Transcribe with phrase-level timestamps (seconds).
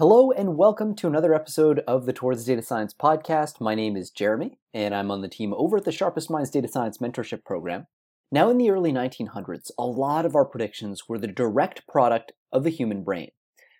[0.00, 3.60] Hello and welcome to another episode of the Towards Data Science podcast.
[3.60, 6.68] My name is Jeremy, and I'm on the team over at the Sharpest Minds Data
[6.68, 7.86] Science Mentorship Program.
[8.32, 12.64] Now, in the early 1900s, a lot of our predictions were the direct product of
[12.64, 13.28] the human brain.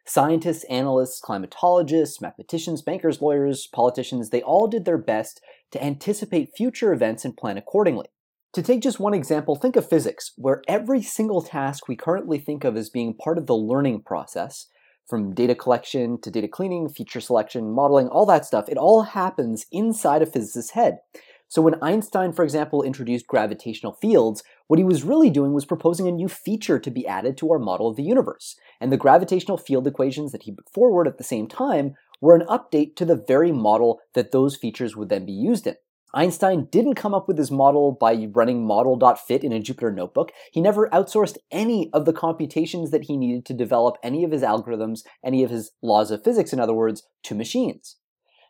[0.04, 5.40] Scientists, analysts, climatologists, mathematicians, bankers, lawyers, politicians, they all did their best
[5.70, 8.08] to anticipate future events and plan accordingly.
[8.52, 12.62] To take just one example, think of physics, where every single task we currently think
[12.62, 14.66] of as being part of the learning process
[15.10, 19.66] from data collection to data cleaning, feature selection, modeling, all that stuff, it all happens
[19.72, 21.00] inside a physicist's head.
[21.48, 26.06] So when Einstein, for example, introduced gravitational fields, what he was really doing was proposing
[26.06, 28.54] a new feature to be added to our model of the universe.
[28.80, 32.46] And the gravitational field equations that he put forward at the same time were an
[32.46, 35.74] update to the very model that those features would then be used in.
[36.12, 40.32] Einstein didn't come up with his model by running model.fit in a Jupyter notebook.
[40.52, 44.42] He never outsourced any of the computations that he needed to develop any of his
[44.42, 47.96] algorithms, any of his laws of physics, in other words, to machines.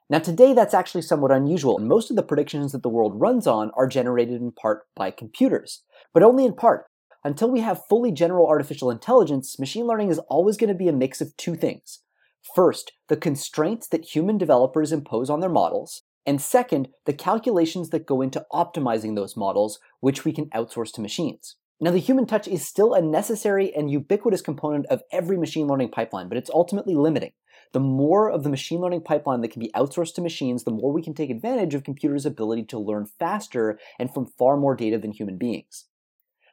[0.08, 3.46] Now, today that's actually somewhat unusual, and most of the predictions that the world runs
[3.46, 6.86] on are generated in part by computers, but only in part.
[7.22, 10.92] Until we have fully general artificial intelligence, machine learning is always going to be a
[10.92, 12.00] mix of two things.
[12.54, 18.06] First, the constraints that human developers impose on their models, and second, the calculations that
[18.06, 21.56] go into optimizing those models, which we can outsource to machines.
[21.80, 25.90] Now, the human touch is still a necessary and ubiquitous component of every machine learning
[25.90, 27.32] pipeline, but it's ultimately limiting.
[27.72, 30.92] The more of the machine learning pipeline that can be outsourced to machines, the more
[30.92, 34.98] we can take advantage of computers' ability to learn faster and from far more data
[34.98, 35.86] than human beings.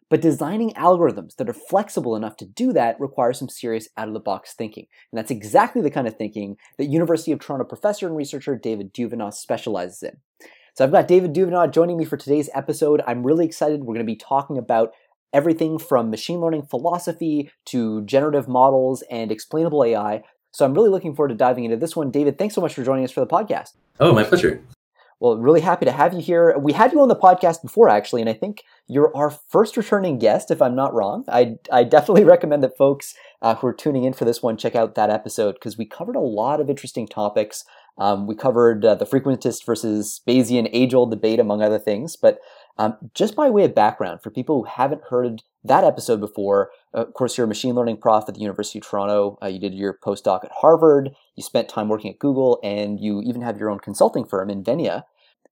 [0.09, 4.13] But designing algorithms that are flexible enough to do that requires some serious out of
[4.13, 4.87] the box thinking.
[5.11, 8.93] And that's exactly the kind of thinking that University of Toronto professor and researcher David
[8.93, 10.17] Duvenaud specializes in.
[10.75, 13.01] So I've got David Duvenaud joining me for today's episode.
[13.07, 13.81] I'm really excited.
[13.81, 14.93] We're going to be talking about
[15.33, 20.23] everything from machine learning philosophy to generative models and explainable AI.
[20.51, 22.11] So I'm really looking forward to diving into this one.
[22.11, 23.73] David, thanks so much for joining us for the podcast.
[23.99, 24.63] Oh, my pleasure.
[25.19, 26.55] Well, really happy to have you here.
[26.59, 30.19] We had you on the podcast before, actually, and I think you're our first returning
[30.19, 31.25] guest, if I'm not wrong.
[31.27, 34.75] I, I definitely recommend that folks uh, who are tuning in for this one check
[34.75, 37.63] out that episode because we covered a lot of interesting topics.
[37.97, 42.15] Um, we covered uh, the frequentist versus Bayesian age old debate, among other things.
[42.15, 42.37] But
[42.77, 47.13] um, just by way of background, for people who haven't heard that episode before, of
[47.13, 49.37] course, you're a machine learning prof at the University of Toronto.
[49.41, 51.11] Uh, you did your postdoc at Harvard.
[51.35, 55.03] You spent time working at Google, and you even have your own consulting firm Invenia.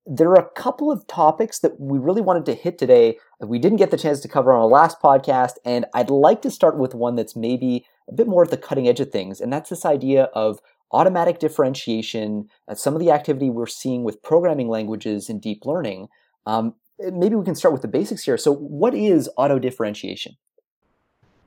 [0.06, 3.58] There are a couple of topics that we really wanted to hit today that we
[3.58, 6.78] didn't get the chance to cover on our last podcast, and I'd like to start
[6.78, 9.72] with one that's maybe a bit more at the cutting edge of things, and that's
[9.72, 10.60] this idea of
[10.92, 16.08] automatic differentiation, uh, some of the activity we're seeing with programming languages and deep learning.
[16.46, 18.38] Um, maybe we can start with the basics here.
[18.38, 20.36] So, what is auto differentiation?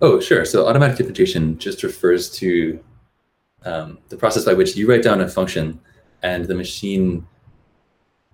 [0.01, 0.45] Oh, sure.
[0.45, 2.83] So, automatic differentiation just refers to
[3.65, 5.81] um, the process by which you write down a function
[6.23, 7.27] and the machine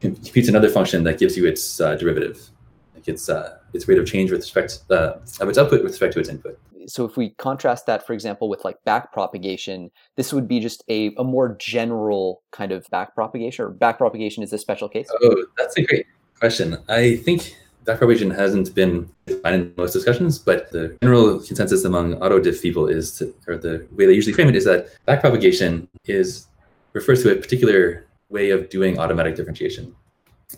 [0.01, 2.51] computes another function that gives you its uh, derivative,
[2.95, 6.15] like its uh, its rate of change with respect uh, of its output with respect
[6.15, 6.59] to its input.
[6.87, 11.15] So, if we contrast that, for example, with like backpropagation, this would be just a,
[11.17, 15.09] a more general kind of backpropagation, or backpropagation is a special case.
[15.23, 16.07] Oh, that's a great
[16.39, 16.79] question.
[16.89, 22.63] I think backpropagation hasn't been defined in most discussions, but the general consensus among autodiff
[22.63, 26.47] people is, to, or the way they usually frame it is that backpropagation is
[26.93, 29.95] refers to a particular way of doing automatic differentiation,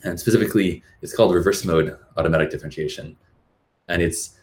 [0.04, 3.16] and specifically, it's called reverse mode automatic differentiation,
[3.88, 4.38] and it's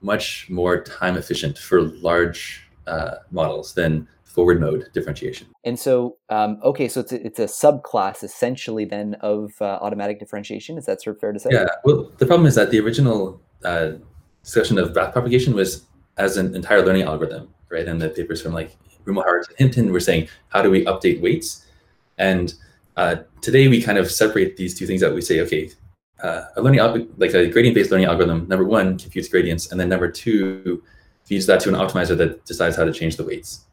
[0.00, 5.48] much more time efficient for large uh, models than forward mode differentiation.
[5.64, 10.20] And so, um, okay, so it's a, it's a subclass essentially then of uh, automatic
[10.20, 10.78] differentiation.
[10.78, 11.50] Is that sort of fair to say?
[11.52, 11.66] Yeah.
[11.84, 13.92] Well, the problem is that the original uh,
[14.44, 15.84] discussion of backpropagation was
[16.16, 17.88] as an entire learning algorithm, right?
[17.88, 21.66] And the papers from like Rumelhart and Hinton were saying, how do we update weights?
[22.16, 22.54] And
[22.96, 25.14] uh, today we kind of separate these two things out.
[25.14, 25.70] We say, okay,
[26.22, 26.80] uh, a learning
[27.16, 30.82] like a gradient-based learning algorithm, number one computes gradients, and then number two
[31.24, 33.66] feeds that to an optimizer that decides how to change the weights.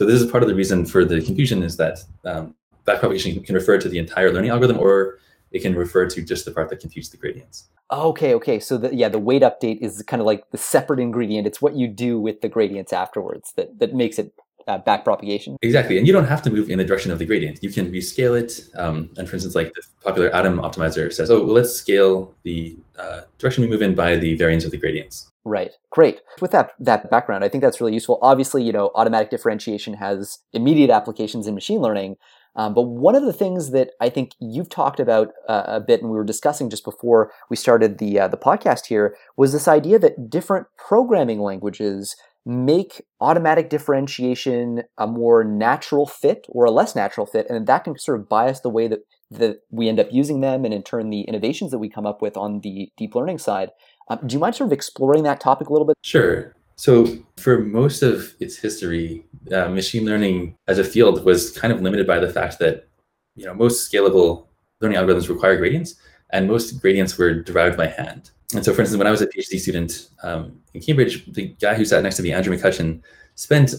[0.00, 2.54] So this is part of the reason for the confusion is that um,
[2.86, 5.18] backpropagation can refer to the entire learning algorithm or
[5.50, 7.68] it can refer to just the part that computes the gradients.
[7.92, 8.58] Okay, okay.
[8.60, 11.46] So the, yeah, the weight update is kind of like the separate ingredient.
[11.46, 14.32] It's what you do with the gradients afterwards that, that makes it
[14.68, 15.56] uh, backpropagation.
[15.62, 15.98] Exactly.
[15.98, 17.62] And you don't have to move in the direction of the gradient.
[17.62, 18.68] You can rescale it.
[18.76, 22.76] Um, and for instance, like the popular Adam optimizer says, oh, well, let's scale the
[22.98, 25.30] uh, direction we move in by the variance of the gradients.
[25.44, 25.72] Right.
[25.90, 26.20] Great.
[26.40, 28.18] With that that background, I think that's really useful.
[28.20, 32.16] Obviously, you know, automatic differentiation has immediate applications in machine learning.
[32.56, 36.02] Um, but one of the things that I think you've talked about uh, a bit,
[36.02, 39.68] and we were discussing just before we started the uh, the podcast here, was this
[39.68, 42.16] idea that different programming languages
[42.46, 47.98] make automatic differentiation a more natural fit or a less natural fit, and that can
[47.98, 49.00] sort of bias the way that
[49.30, 52.20] that we end up using them, and in turn the innovations that we come up
[52.20, 53.70] with on the deep learning side.
[54.08, 55.96] Um, do you mind sort of exploring that topic a little bit?
[56.02, 56.54] Sure.
[56.74, 57.06] So,
[57.36, 62.06] for most of its history, uh, machine learning as a field was kind of limited
[62.06, 62.88] by the fact that
[63.36, 64.46] you know most scalable
[64.80, 65.94] learning algorithms require gradients,
[66.30, 68.30] and most gradients were derived by hand.
[68.54, 71.74] And so, for instance, when I was a PhD student um, in Cambridge, the guy
[71.74, 73.00] who sat next to me, Andrew McHutchon,
[73.36, 73.74] spent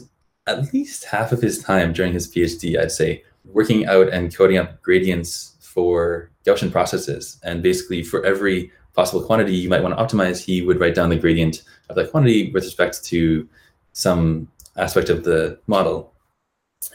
[0.48, 4.58] at least half of his time during his PhD, I'd say, working out and coding
[4.58, 7.40] up gradients for Gaussian processes.
[7.44, 11.10] And basically, for every possible quantity you might want to optimize, he would write down
[11.10, 13.48] the gradient of that quantity with respect to
[13.94, 14.48] some
[14.78, 16.14] aspect of the model.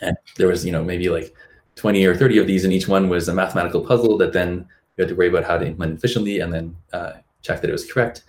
[0.00, 1.34] And there was, you know, maybe like
[1.76, 5.02] 20 or 30 of these, and each one was a mathematical puzzle that then you
[5.02, 7.12] had to worry about how to implement efficiently and then uh,
[7.46, 8.24] check that it was correct.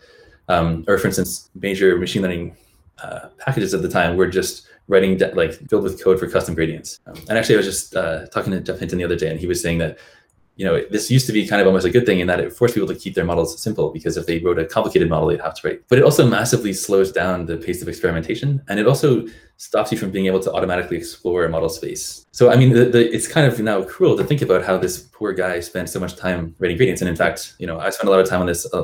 [0.50, 2.56] Um, or for instance, major machine learning
[3.04, 6.56] uh, packages at the time were just writing de- like filled with code for custom
[6.56, 7.00] gradients.
[7.08, 9.40] Um, and actually, I was just uh, talking to Geoff Hinton the other day, and
[9.40, 9.98] he was saying that
[10.58, 12.52] you know, this used to be kind of almost a good thing in that it
[12.52, 15.40] forced people to keep their models simple because if they wrote a complicated model, they'd
[15.40, 15.88] have to write.
[15.88, 19.28] But it also massively slows down the pace of experimentation, and it also
[19.58, 22.26] stops you from being able to automatically explore a model space.
[22.32, 25.00] So, I mean, the, the, it's kind of now cruel to think about how this
[25.12, 27.02] poor guy spent so much time writing gradients.
[27.02, 28.72] And in fact, you know, I spent a lot of time on this.
[28.74, 28.84] Uh,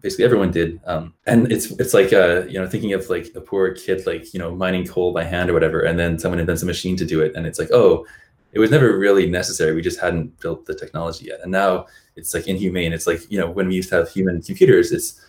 [0.00, 0.80] basically, everyone did.
[0.86, 4.34] Um, and it's it's like uh, you know, thinking of like a poor kid, like
[4.34, 7.04] you know, mining coal by hand or whatever, and then someone invents a machine to
[7.04, 8.04] do it, and it's like, oh
[8.52, 9.74] it was never really necessary.
[9.74, 11.40] We just hadn't built the technology yet.
[11.42, 12.92] And now it's like inhumane.
[12.92, 15.20] It's like, you know, when we used to have human computers, it's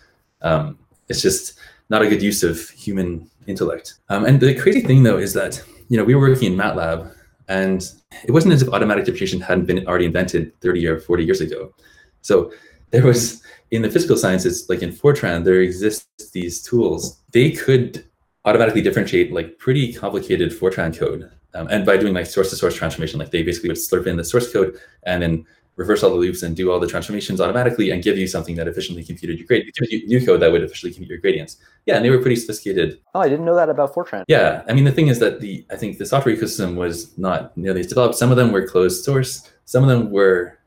[0.42, 0.78] um,
[1.08, 1.58] it's just
[1.90, 3.94] not a good use of human intellect.
[4.08, 7.14] Um, and the crazy thing though is that, you know, we were working in MATLAB
[7.48, 7.90] and
[8.24, 11.74] it wasn't as if automatic differentiation hadn't been already invented 30 or 40 years ago.
[12.22, 12.52] So
[12.90, 17.20] there was in the physical sciences, like in Fortran, there exists these tools.
[17.32, 18.04] They could
[18.44, 22.74] automatically differentiate like pretty complicated Fortran code um, and by doing like source to source
[22.74, 25.46] transformation, like they basically would slurp in the source code and then
[25.76, 28.68] reverse all the loops and do all the transformations automatically and give you something that
[28.68, 31.56] efficiently computed your you new code that would efficiently compute your gradients.
[31.86, 33.00] Yeah, and they were pretty sophisticated.
[33.14, 34.24] Oh, I didn't know that about Fortran.
[34.28, 37.56] Yeah, I mean the thing is that the I think the software ecosystem was not
[37.56, 38.16] nearly as developed.
[38.16, 40.58] Some of them were closed source, some of them were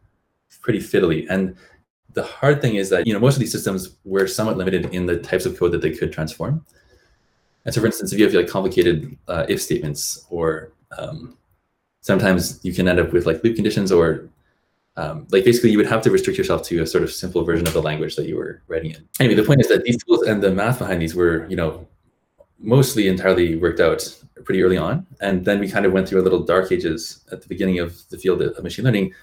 [0.62, 1.56] pretty fiddly, and
[2.14, 5.06] the hard thing is that you know most of these systems were somewhat limited in
[5.06, 6.66] the types of code that they could transform.
[7.68, 11.38] And so, for instance, if you have like complicated uh, if statements or um,
[12.00, 14.30] sometimes you can end up with like loop conditions or
[14.96, 17.68] um, like basically you would have to restrict yourself to a sort of simple version
[17.68, 19.06] of the language that you were writing in.
[19.20, 21.86] Anyway, the point is that these tools and the math behind these were, you know,
[22.58, 25.06] mostly entirely worked out pretty early on.
[25.20, 28.02] And then we kind of went through a little dark ages at the beginning of
[28.10, 29.14] the field of machine learning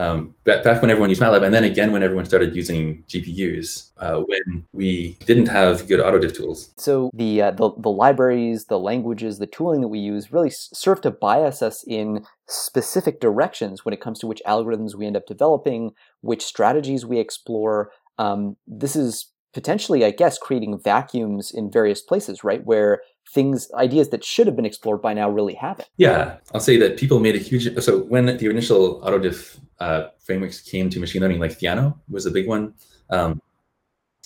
[0.00, 3.90] um, back, back when everyone used MATLAB, and then again when everyone started using GPUs,
[3.98, 6.72] uh, when we didn't have good autodiff tools.
[6.78, 11.02] So the, uh, the the libraries, the languages, the tooling that we use really serve
[11.02, 15.26] to bias us in specific directions when it comes to which algorithms we end up
[15.26, 15.90] developing,
[16.22, 17.90] which strategies we explore.
[18.18, 22.64] Um, this is potentially, I guess, creating vacuums in various places, right?
[22.64, 25.88] Where things, ideas that should have been explored by now really haven't.
[25.96, 27.68] Yeah, I'll say that people made a huge.
[27.82, 32.30] So when the initial AutoDiff uh, frameworks came to machine learning, like Theano was a
[32.30, 32.74] big one.
[33.10, 33.40] Um,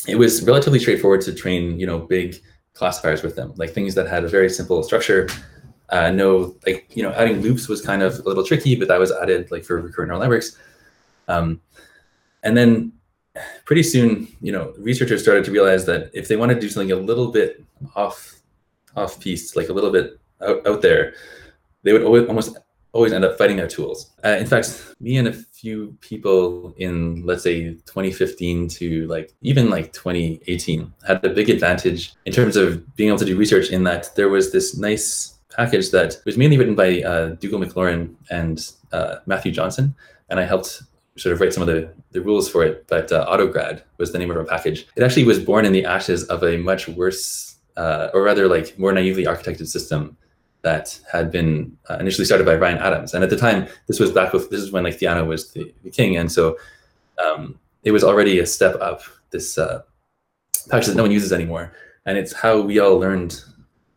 [0.07, 2.37] it was relatively straightforward to train, you know, big
[2.75, 5.29] classifiers with them, like things that had a very simple structure.
[5.91, 8.99] Uh, no, like you know, adding loops was kind of a little tricky, but that
[8.99, 10.59] was added like for recurrent neural networks.
[11.29, 11.61] Um,
[12.43, 12.93] and then
[13.65, 16.93] pretty soon, you know, researchers started to realize that if they wanted to do something
[16.93, 17.63] a little bit
[17.97, 18.41] off
[18.97, 21.15] off piece, like a little bit out, out there,
[21.83, 22.57] they would always, almost
[22.93, 24.13] always end up fighting their tools.
[24.25, 29.69] Uh, in fact, me and a few people in let's say 2015 to like even
[29.69, 33.83] like 2018 had a big advantage in terms of being able to do research in
[33.83, 38.73] that there was this nice package that was mainly written by uh, Dougal Maclaurin and
[38.93, 39.95] uh, Matthew Johnson,
[40.29, 40.83] and I helped
[41.17, 42.87] sort of write some of the, the rules for it.
[42.89, 44.87] But uh, AutoGrad was the name of our package.
[44.97, 48.79] It actually was born in the ashes of a much worse uh, or rather like
[48.79, 50.17] more naively architected system
[50.63, 53.15] that had been uh, initially started by Ryan Adams.
[53.15, 55.73] And at the time, this was back with this is when like Theano was the,
[55.83, 56.57] the king, and so
[57.25, 59.03] um, it was already a step up.
[59.31, 59.83] This uh,
[60.71, 61.73] package that no one uses anymore,
[62.07, 63.41] and it's how we all learned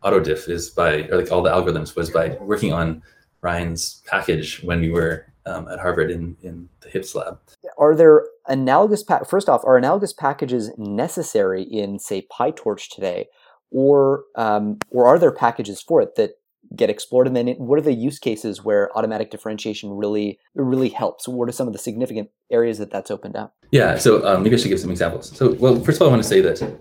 [0.04, 3.02] AutoDiff is by or like all the algorithms was by working on
[3.40, 7.38] Ryan's package when we were um, at Harvard in in the HIPS lab.
[7.78, 13.28] Are there analogous pa- first off are analogous packages necessary in say PyTorch today?
[13.70, 16.32] or um, or are there packages for it that
[16.76, 20.90] get explored and then it, what are the use cases where automatic differentiation really really
[20.90, 24.42] helps what are some of the significant areas that that's opened up yeah so um,
[24.42, 26.42] maybe i should give some examples so well first of all i want to say
[26.42, 26.78] that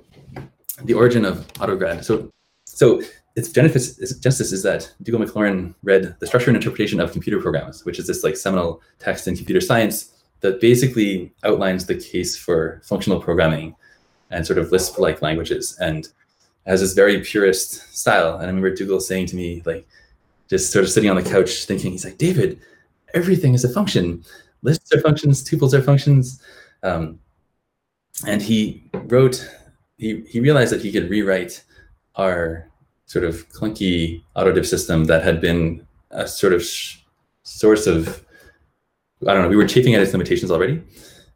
[0.83, 2.29] the origin of autograd so
[2.65, 3.01] so
[3.37, 7.85] its genesis, genesis is that Dougal Maclaurin read The Structure and Interpretation of Computer Programs,
[7.85, 12.81] which is this like seminal text in computer science that basically outlines the case for
[12.83, 13.75] functional programming
[14.31, 16.09] and sort of Lisp-like languages and
[16.65, 18.33] has this very purist style.
[18.33, 19.87] And I remember Dougal saying to me, like,
[20.49, 22.59] just sort of sitting on the couch thinking, he's like, David,
[23.13, 24.25] everything is a function.
[24.63, 26.41] Lists are functions, tuples are functions.
[26.81, 27.19] Um,
[28.25, 29.47] and he wrote,
[29.99, 31.63] he, he realized that he could rewrite
[32.15, 32.67] our
[33.07, 36.63] sort of clunky autodiff system that had been a sort of
[37.43, 38.23] source of,
[39.25, 40.83] I don't know, we were chafing at its limitations already.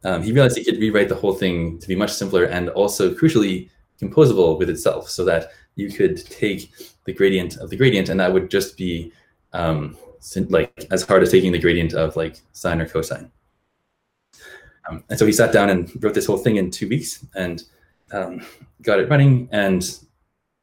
[0.03, 3.13] Um, he realized he could rewrite the whole thing to be much simpler and also
[3.13, 6.71] crucially composable with itself so that you could take
[7.05, 9.11] the gradient of the gradient and that would just be
[9.53, 9.97] um,
[10.49, 13.31] like as hard as taking the gradient of like sine or cosine.
[14.89, 17.63] Um, and so he sat down and wrote this whole thing in two weeks and
[18.11, 18.45] um,
[18.81, 19.99] got it running and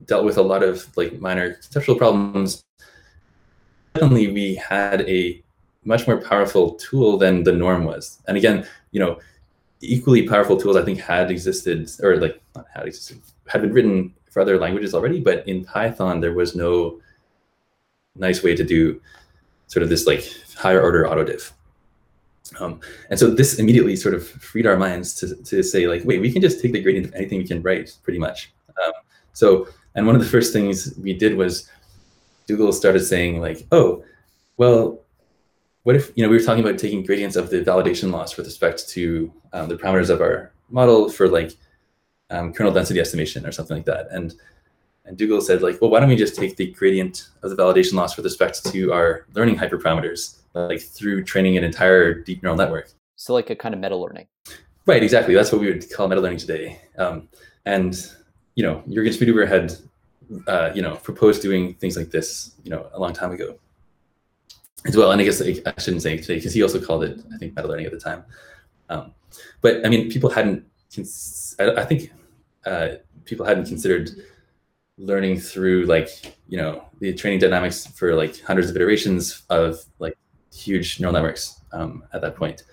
[0.06, 2.62] dealt with a lot of like minor conceptual problems.
[3.96, 5.42] Suddenly we had a
[5.84, 8.20] much more powerful tool than the norm was.
[8.28, 9.18] And again, you know,
[9.80, 14.14] equally powerful tools I think had existed or like not had existed, had been written
[14.30, 17.00] for other languages already, but in Python there was no
[18.16, 19.00] nice way to do
[19.68, 21.52] sort of this like higher order autodiff.
[22.60, 26.20] Um, and so this immediately sort of freed our minds to, to say like, wait,
[26.20, 28.52] we can just take the gradient of anything we can write pretty much.
[28.84, 28.92] Um,
[29.32, 31.68] so, and one of the first things we did was
[32.46, 34.04] Dougal started saying like, oh,
[34.56, 35.00] well,
[35.82, 38.46] what if, you know, we were talking about taking gradients of the validation loss with
[38.46, 41.52] respect to um, the parameters of our model for like
[42.30, 44.08] um, kernel density estimation or something like that.
[44.10, 44.34] And
[45.04, 47.94] and Dougal said like, well, why don't we just take the gradient of the validation
[47.94, 52.90] loss with respect to our learning hyperparameters, like through training an entire deep neural network.
[53.16, 54.26] So like a kind of meta learning.
[54.84, 55.34] Right, exactly.
[55.34, 56.82] That's what we would call meta learning today.
[56.98, 57.28] Um,
[57.64, 57.94] and
[58.58, 59.72] you know, Jürgen Schmidhuber had
[60.48, 63.56] uh, you know proposed doing things like this, you know, a long time ago
[64.84, 65.12] as well.
[65.12, 67.54] And I guess like, I shouldn't say today because he also called it, I think,
[67.54, 68.24] meta learning at the time.
[68.88, 69.14] Um,
[69.60, 70.66] but I mean, people hadn't.
[70.92, 72.10] Cons- I, I think
[72.66, 72.88] uh,
[73.26, 74.10] people hadn't considered
[74.98, 80.18] learning through like you know the training dynamics for like hundreds of iterations of like
[80.52, 82.64] huge neural networks um, at that point.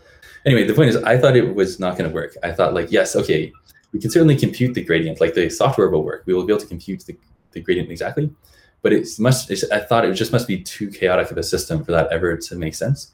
[0.48, 2.36] Anyway, the point is, I thought it was not going to work.
[2.42, 3.51] I thought like, yes, okay,
[3.96, 5.22] we can certainly compute the gradient.
[5.22, 6.24] Like the software will work.
[6.25, 7.18] We will be able to compute the,
[7.52, 8.30] the gradient exactly,
[8.82, 9.50] but it must.
[9.72, 12.56] I thought it just must be too chaotic of a system for that ever to
[12.56, 13.14] make sense,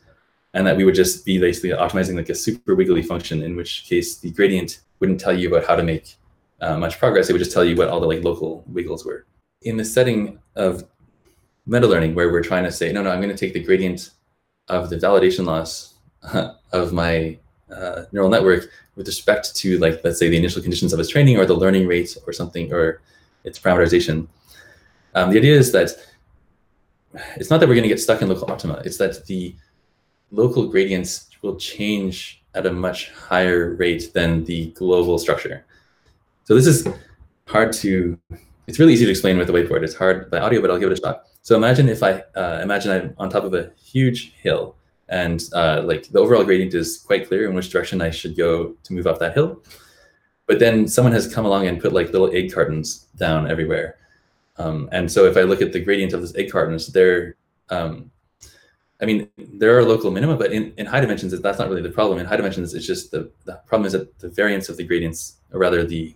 [0.55, 3.43] and that we would just be basically optimizing like a super wiggly function.
[3.43, 6.15] In which case, the gradient wouldn't tell you about how to make
[6.61, 7.29] uh, much progress.
[7.29, 9.27] It would just tell you what all the like local wiggles were.
[9.61, 10.83] In the setting of
[11.67, 14.09] meta learning, where we're trying to say, no, no, I'm going to take the gradient
[14.67, 15.93] of the validation loss
[16.73, 17.37] of my
[17.75, 21.37] uh, neural network with respect to like let's say the initial conditions of its training
[21.37, 23.01] or the learning rate or something or
[23.43, 24.27] its parameterization.
[25.15, 25.91] Um, the idea is that
[27.35, 28.81] it's not that we're going to get stuck in local optima.
[28.85, 29.55] It's that the
[30.31, 35.65] local gradients will change at a much higher rate than the global structure.
[36.45, 36.87] So this is
[37.47, 38.17] hard to,
[38.67, 39.83] it's really easy to explain with the whiteboard.
[39.83, 41.23] It's hard by audio, but I'll give it a shot.
[41.41, 44.75] So imagine if I, uh, imagine I'm on top of a huge hill
[45.11, 48.75] and uh, like the overall gradient is quite clear in which direction I should go
[48.83, 49.61] to move up that hill.
[50.47, 53.97] But then someone has come along and put like little egg cartons down everywhere.
[54.57, 57.35] Um, and so if I look at the gradient of those egg cartons, they're,
[57.69, 58.09] um,
[59.01, 61.89] I mean, there are local minima, but in, in high dimensions, that's not really the
[61.89, 62.19] problem.
[62.19, 65.37] In high dimensions, it's just the, the problem is that the variance of the gradients,
[65.51, 66.15] or rather the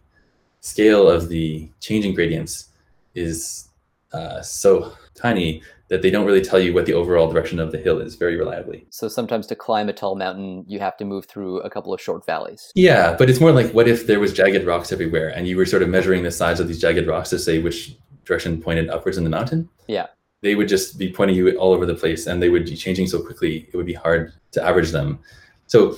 [0.62, 2.70] scale of the changing gradients
[3.14, 3.70] is
[4.14, 7.78] uh, so tiny that they don't really tell you what the overall direction of the
[7.78, 8.88] hill is very reliably.
[8.90, 12.02] So sometimes to climb a tall mountain, you have to move through a couple of
[12.02, 12.72] short valleys.
[12.76, 15.66] Yeah, but it's more like what if there was jagged rocks everywhere and you were
[15.66, 19.18] sort of measuring the size of these jagged rocks to say which direction pointed upwards
[19.18, 19.70] in the mountain?
[19.88, 20.08] Yeah.
[20.42, 23.08] They would just be pointing you all over the place and they would be changing
[23.08, 25.20] so quickly, it would be hard to average them.
[25.68, 25.98] So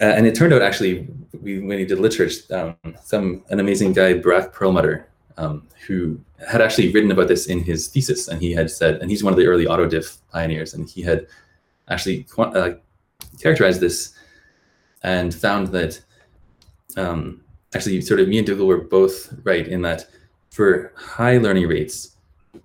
[0.00, 1.08] uh, and it turned out actually,
[1.40, 5.06] we, when he did literature, um, some an amazing guy, Barak Pearlmutter,
[5.38, 9.10] um, who had actually written about this in his thesis, and he had said, and
[9.10, 11.26] he's one of the early autodiff pioneers, and he had
[11.88, 12.70] actually uh,
[13.40, 14.14] characterized this
[15.02, 16.00] and found that
[16.96, 17.42] um,
[17.74, 20.06] actually, sort of me and Dougal were both right in that
[20.50, 22.16] for high learning rates,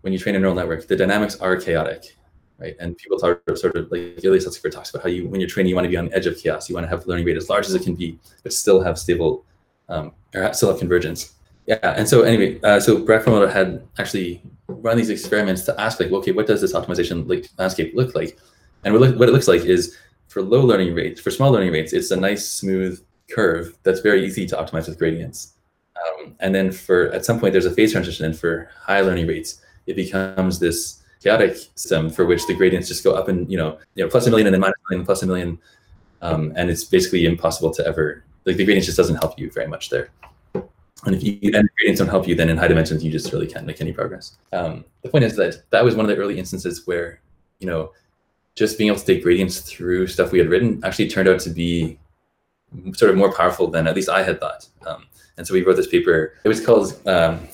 [0.02, 2.16] when you train a neural network, the dynamics are chaotic
[2.62, 2.76] right?
[2.80, 5.70] And people talk sort of like Elias Etzinger talks about how you, when you're training,
[5.70, 6.70] you want to be on the edge of chaos.
[6.70, 9.00] You want to have learning rate as large as it can be, but still have
[9.00, 9.44] stable,
[9.90, 11.34] um, or still have convergence.
[11.68, 11.78] Yeah.
[11.82, 16.12] And so anyway, uh, so Barak Pearlmutter had actually run these experiments to ask like,
[16.12, 18.38] okay, what does this optimization like, landscape look like?
[18.84, 19.96] And what, what it looks like is
[20.28, 24.26] for low learning rates, for small learning rates, it's a nice smooth curve that's very
[24.26, 25.54] easy to optimize with gradients.
[25.96, 29.28] Um, and then for at some point there's a phase transition, and for high learning
[29.28, 33.58] rates, it becomes this chaotic system for which the gradients just go up and you
[33.58, 35.60] know you know plus a million and then minus a million plus a million,
[36.22, 39.68] um, and it's basically impossible to ever like the gradients just doesn't help you very
[39.68, 40.10] much there.
[41.06, 43.48] And if you and gradients don't help you, then in high dimensions you just really
[43.48, 44.38] can't make any progress.
[44.54, 47.22] Um, the point is that that was one of the early instances where
[47.60, 47.92] you know
[48.56, 51.50] just being able to take gradients through stuff we had written actually turned out to
[51.50, 51.98] be
[52.94, 54.68] sort of more powerful than at least I had thought.
[54.86, 55.06] Um,
[55.38, 56.34] and so we wrote this paper.
[56.44, 57.48] It was called um,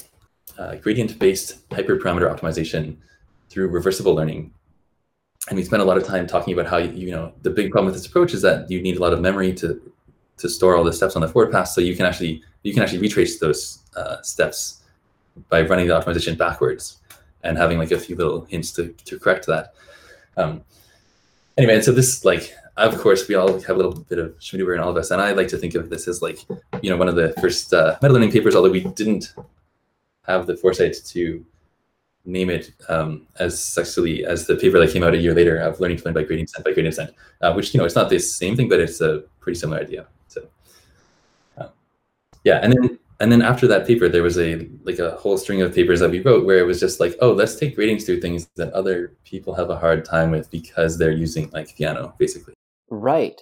[0.58, 2.98] uh, Gradient-Based Hyperparameter Optimization
[3.50, 4.54] through Reversible Learning.
[5.50, 7.86] And we spent a lot of time talking about how, you know, the big problem
[7.86, 9.82] with this approach is that you need a lot of memory to,
[10.38, 11.74] to store all the steps on the forward pass.
[11.74, 14.84] So you can actually, you can actually retrace those uh, steps
[15.50, 16.98] by running the optimization backwards
[17.44, 19.74] and having like a few little hints to, to correct that.
[20.36, 20.64] Um,
[21.58, 24.68] anyway, and so this like of course, we all have a little bit of Schmidt
[24.68, 26.46] in all of us, and I like to think of this as like,
[26.82, 29.34] you know, one of the first uh, meta learning papers, although we didn't
[30.28, 31.44] have the foresight to
[32.26, 35.80] name it um, as sexually as the paper that came out a year later of
[35.80, 38.10] learning to learn by gradient descent by gradient descent, uh, which you know it's not
[38.10, 40.06] the same thing, but it's a pretty similar idea.
[42.48, 45.62] Yeah, and then and then after that paper, there was a like a whole string
[45.62, 48.22] of papers that we wrote where it was just like, oh, let's take gradients through
[48.22, 52.54] things that other people have a hard time with because they're using like Theano basically.
[52.90, 53.42] Right.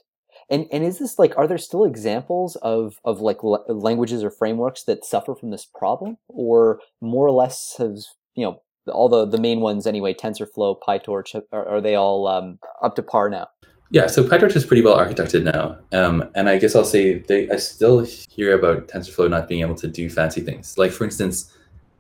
[0.50, 4.32] And and is this like are there still examples of of like l- languages or
[4.32, 8.60] frameworks that suffer from this problem or more or less has you know
[8.92, 13.04] all the the main ones anyway TensorFlow, PyTorch are, are they all um, up to
[13.04, 13.50] par now?
[13.92, 17.50] Yeah, so PyTorch is pretty well architected now, um, and I guess I'll say they
[17.50, 20.78] I still hear about TensorFlow not being able to do fancy things.
[20.78, 21.54] Like for instance,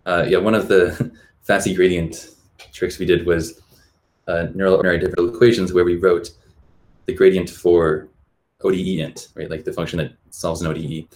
[0.05, 1.11] uh, yeah, one of the
[1.43, 2.29] fancy gradient
[2.73, 3.61] tricks we did was
[4.27, 6.31] uh, neural ordinary differential equations where we wrote
[7.05, 8.07] the gradient for
[8.63, 9.49] ODE int, right?
[9.49, 11.07] Like the function that solves an ODE.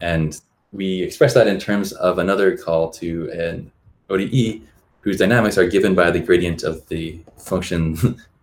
[0.00, 0.40] And
[0.72, 3.70] we express that in terms of another call to an
[4.10, 4.62] ODE
[5.00, 8.20] whose dynamics are given by the gradient of the function,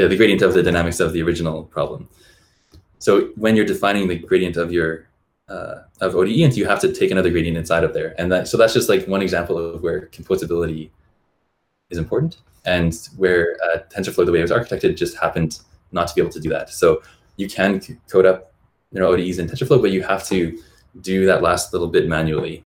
[0.00, 2.08] the, the gradient of the dynamics of the original problem.
[2.98, 5.06] So when you're defining the gradient of your
[5.48, 8.14] uh, of ODE int, you have to take another gradient inside of there.
[8.18, 10.90] And that so that's just like one example of where composability
[11.90, 15.60] is important and where uh, TensorFlow, the way it was architected, just happened
[15.92, 16.70] not to be able to do that.
[16.70, 17.02] So
[17.36, 18.52] you can code up
[18.92, 20.58] you know ODEs in TensorFlow, but you have to
[21.00, 22.62] do that last little bit manually.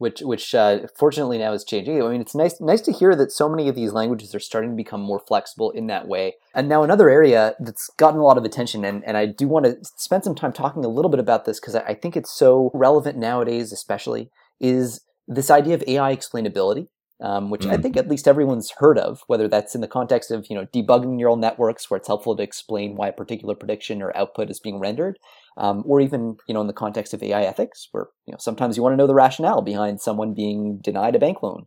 [0.00, 2.02] Which, which uh, fortunately now is changing.
[2.02, 4.70] I mean, it's nice, nice to hear that so many of these languages are starting
[4.70, 6.36] to become more flexible in that way.
[6.54, 9.66] And now another area that's gotten a lot of attention, and, and I do want
[9.66, 12.32] to spend some time talking a little bit about this because I, I think it's
[12.32, 16.88] so relevant nowadays, especially, is this idea of AI explainability
[17.22, 17.70] um, which mm.
[17.70, 20.66] I think at least everyone's heard of, whether that's in the context of you know
[20.66, 24.60] debugging neural networks, where it's helpful to explain why a particular prediction or output is
[24.60, 25.18] being rendered,
[25.56, 28.76] um, or even you know in the context of AI ethics, where you know sometimes
[28.76, 31.64] you want to know the rationale behind someone being denied a bank loan.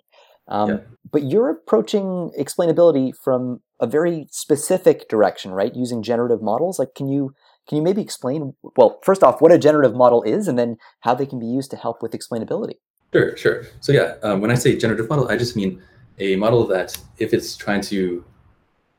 [0.48, 0.78] Um, yeah.
[1.12, 5.74] But you're approaching explainability from a very specific direction, right?
[5.76, 6.80] Using generative models.
[6.80, 7.34] Like, can you
[7.68, 8.54] can you maybe explain?
[8.76, 11.72] Well, first off, what a generative model is, and then how they can be used
[11.72, 12.76] to help with explainability.
[13.14, 13.64] Sure, sure.
[13.80, 15.82] So yeah, um, when I say generative model, I just mean
[16.20, 18.24] a model that if it's trying to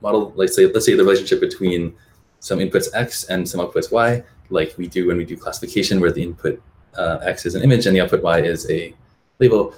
[0.00, 1.94] model, let's say, let's say the relationship between
[2.38, 6.12] some inputs x and some outputs y, like we do when we do classification, where
[6.12, 6.62] the input
[6.96, 8.94] uh, x is an image and the output y is a
[9.38, 9.74] label.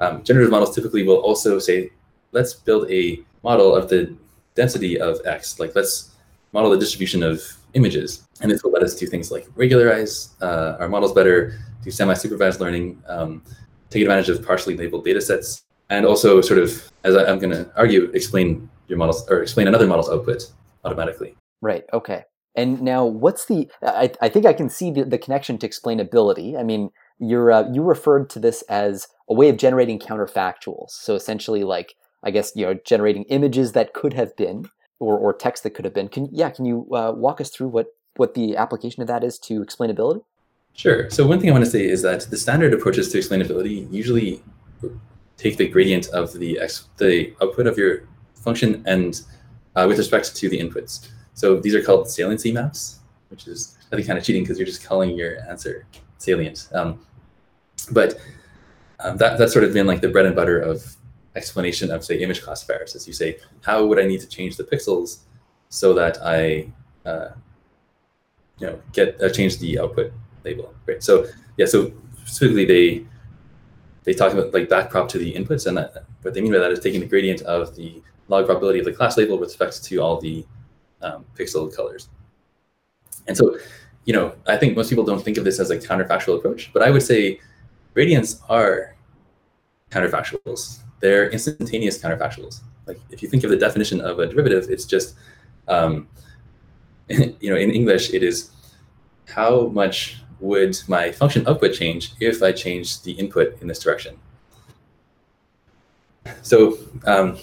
[0.00, 1.90] Um, generative models typically will also say,
[2.32, 4.14] let's build a model of the
[4.54, 5.58] density of x.
[5.58, 6.10] Like let's
[6.52, 7.42] model the distribution of
[7.74, 11.90] images, and this will let us do things like regularize uh, our models better, do
[11.90, 13.02] semi-supervised learning.
[13.08, 13.42] Um,
[13.90, 17.52] take advantage of partially labeled data sets, and also sort of, as I, am going
[17.52, 20.50] to argue, explain your models or explain another model's output
[20.84, 21.36] automatically.
[21.62, 21.84] Right.
[21.92, 22.24] Okay.
[22.56, 23.68] And now, what's the?
[23.82, 26.58] I, I think I can see the, the connection to explainability.
[26.58, 30.90] I mean, you're uh, you referred to this as a way of generating counterfactuals.
[30.90, 35.32] So essentially, like I guess you know, generating images that could have been, or or
[35.32, 36.08] text that could have been.
[36.08, 36.50] Can yeah?
[36.50, 40.22] Can you uh, walk us through what what the application of that is to explainability?
[40.72, 41.08] Sure.
[41.10, 44.42] So one thing I want to say is that the standard approaches to explainability usually
[45.36, 49.22] take the gradient of the ex- the output of your function and
[49.74, 51.08] uh, with respect to the inputs.
[51.36, 54.66] So these are called saliency maps, which is I think kind of cheating because you're
[54.66, 56.68] just calling your answer salient.
[56.72, 56.98] Um,
[57.92, 58.18] but
[59.00, 60.96] um, that that's sort of been like the bread and butter of
[61.34, 62.96] explanation of say image classifiers.
[62.96, 65.18] As you say, how would I need to change the pixels
[65.68, 66.72] so that I
[67.04, 67.28] uh,
[68.58, 71.02] you know get uh, change the output label, right?
[71.02, 71.26] So
[71.58, 71.92] yeah, so
[72.24, 73.06] specifically they
[74.04, 76.72] they talk about like backprop to the inputs, and that, what they mean by that
[76.72, 79.98] is taking the gradient of the log probability of the class label with respect to
[79.98, 80.46] all the
[81.02, 82.08] um, pixel colors.
[83.26, 83.58] And so,
[84.04, 86.82] you know, I think most people don't think of this as a counterfactual approach, but
[86.82, 87.40] I would say
[87.94, 88.94] gradients are
[89.90, 90.80] counterfactuals.
[91.00, 92.60] They're instantaneous counterfactuals.
[92.86, 95.16] Like if you think of the definition of a derivative, it's just,
[95.68, 96.08] um,
[97.08, 98.50] you know, in English, it is
[99.26, 104.18] how much would my function output change if I change the input in this direction?
[106.42, 107.38] So um,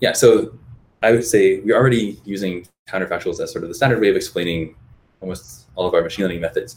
[0.00, 0.52] yeah, so
[1.02, 4.76] I would say we're already using counterfactuals as sort of the standard way of explaining
[5.20, 6.76] almost all of our machine learning methods.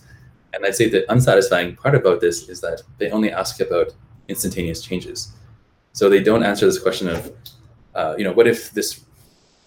[0.54, 3.94] And I'd say the unsatisfying part about this is that they only ask about
[4.28, 5.34] instantaneous changes.
[5.92, 7.32] So they don't answer this question of,
[7.96, 9.04] uh, you know, what if this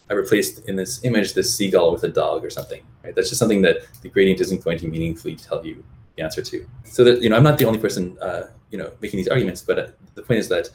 [0.09, 3.15] I replaced in this image this seagull with a dog or something, right?
[3.15, 5.85] That's just something that the gradient isn't going to meaningfully tell you
[6.17, 6.67] the answer to.
[6.85, 9.63] So that you know, I'm not the only person, uh, you know, making these arguments,
[9.63, 10.69] but uh, the point is that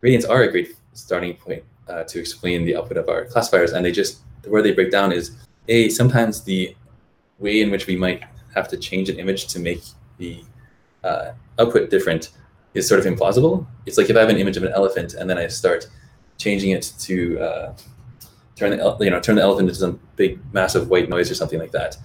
[0.00, 3.84] gradients are a great starting point uh, to explain the output of our classifiers, and
[3.84, 5.36] they just where they break down is
[5.68, 6.74] a sometimes the
[7.38, 8.22] way in which we might
[8.54, 9.82] have to change an image to make
[10.18, 10.42] the
[11.04, 12.30] uh, output different
[12.74, 13.66] is sort of implausible.
[13.86, 15.86] It's like if I have an image of an elephant and then I start
[16.38, 17.74] changing it to uh,
[18.56, 21.58] turn the you know turn the elephant into some big massive white noise or something
[21.58, 21.96] like that.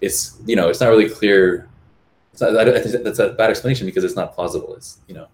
[0.00, 1.68] It's you know it's not really clear.
[2.32, 4.74] It's not, I think that's a bad explanation because it's not plausible.
[4.74, 5.28] It's you know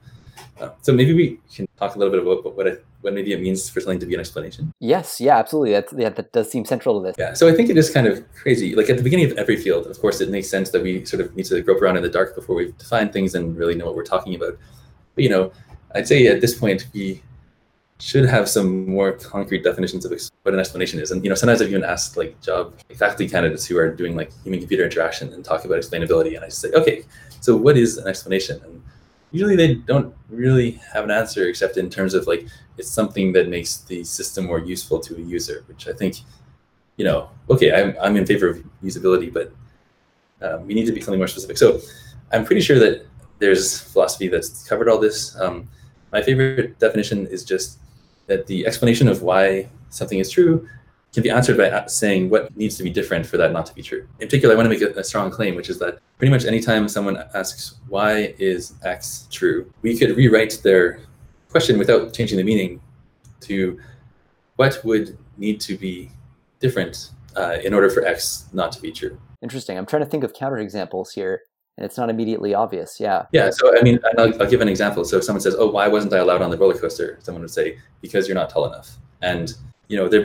[0.61, 3.41] uh, so maybe we can talk a little bit about what it, what maybe it
[3.41, 4.73] means for something to be an explanation.
[4.79, 5.73] Yes, yeah, absolutely.
[5.73, 7.17] That yeah, that does seem central to this.
[7.19, 8.75] Yeah, so I think it is kind of crazy.
[8.75, 11.21] Like at the beginning of every field, of course, it makes sense that we sort
[11.21, 13.87] of need to grope around in the dark before we define things and really know
[13.87, 14.57] what we're talking about.
[15.15, 15.53] But you know,
[15.95, 17.23] I'd say at this point we
[17.99, 20.13] should have some more concrete definitions of
[20.43, 21.13] what an explanation is.
[21.13, 24.17] And you know, sometimes I've even asked like job like faculty candidates who are doing
[24.17, 27.05] like human computer interaction and talk about explainability, and I say, okay,
[27.41, 28.61] so what is an explanation?
[28.65, 28.72] And
[29.33, 32.47] usually they don't really have an answer except in terms of like
[32.79, 36.21] it's something that makes the system more useful to a user, which I think,
[36.97, 39.53] you know, okay, I'm, I'm in favor of usability, but
[40.43, 41.57] um, we need to be something more specific.
[41.57, 41.81] So
[42.31, 43.07] I'm pretty sure that
[43.39, 45.39] there's philosophy that's covered all this.
[45.41, 45.69] Um,
[46.13, 47.79] my favorite definition is just
[48.27, 50.69] that the explanation of why something is true
[51.13, 53.83] can be answered by saying what needs to be different for that not to be
[53.83, 54.09] true.
[54.21, 56.45] In particular, I want to make a, a, strong claim, which is that pretty much
[56.45, 61.01] anytime someone asks, why is X true, we could rewrite their
[61.51, 62.81] question without changing the meaning
[63.41, 63.79] to
[64.57, 66.11] what would need to be
[66.61, 69.19] different uh, in order for X not to be true.
[69.43, 69.77] Interesting.
[69.77, 71.43] I'm trying to think of counterexamples here,
[71.77, 72.99] and it's not immediately obvious.
[73.01, 73.27] Yeah.
[73.33, 73.51] Yeah.
[73.51, 75.05] So, I mean, I'll, I'll give an example.
[75.05, 77.19] So, if someone says, oh, why wasn't I allowed on the roller coaster?
[77.23, 78.97] Someone would say, because you're not tall enough.
[79.21, 79.53] And,
[79.89, 80.25] you know, there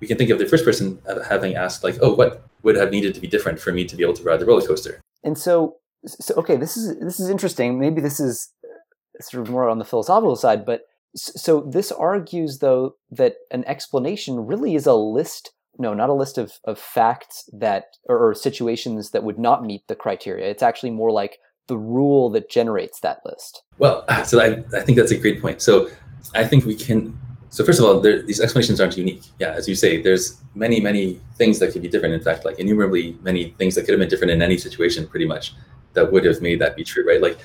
[0.00, 3.14] we can think of the first person having asked like, oh, what would have needed
[3.14, 5.00] to be different for me to be able to ride the roller coaster?
[5.24, 7.78] And so, so okay, this is this is interesting.
[7.78, 10.82] Maybe this is uh, sort of more on the philosophical side, but
[11.16, 16.38] so this argues though that an explanation really is a list no not a list
[16.38, 20.90] of, of facts that or, or situations that would not meet the criteria it's actually
[20.90, 25.12] more like the rule that generates that list well ah, so I, I think that's
[25.12, 25.88] a great point so
[26.34, 27.18] i think we can
[27.50, 29.22] so first of all, there, these explanations aren't unique.
[29.38, 32.14] Yeah, as you say, there's many, many things that could be different.
[32.14, 35.26] In fact, like innumerably many things that could have been different in any situation, pretty
[35.26, 35.54] much,
[35.94, 37.22] that would have made that be true, right?
[37.22, 37.38] Like